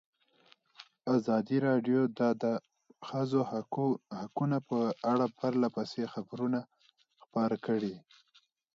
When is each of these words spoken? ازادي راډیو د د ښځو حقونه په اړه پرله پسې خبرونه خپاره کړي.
ازادي 1.15 1.57
راډیو 1.67 2.01
د 2.19 2.21
د 2.43 2.45
ښځو 3.07 3.39
حقونه 4.21 4.57
په 4.69 4.79
اړه 5.11 5.25
پرله 5.39 5.67
پسې 5.75 6.03
خبرونه 6.13 6.59
خپاره 7.23 7.55
کړي. 7.65 7.95